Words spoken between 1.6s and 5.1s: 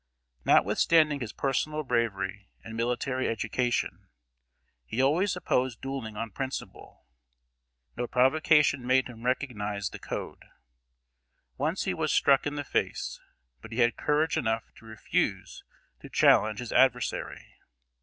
bravery and military education, he